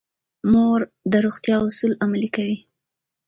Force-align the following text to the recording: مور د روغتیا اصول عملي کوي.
مور 0.51 0.79
د 1.11 1.13
روغتیا 1.25 1.55
اصول 1.67 1.91
عملي 2.03 2.29
کوي. 2.35 2.57